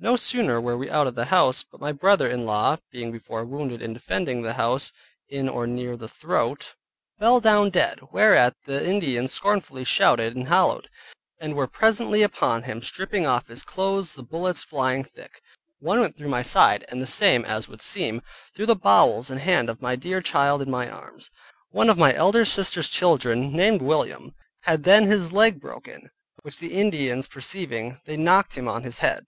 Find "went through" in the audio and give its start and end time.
16.00-16.30